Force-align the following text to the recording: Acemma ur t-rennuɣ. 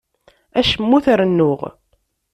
Acemma 0.59 0.93
ur 0.97 1.01
t-rennuɣ. 1.05 1.59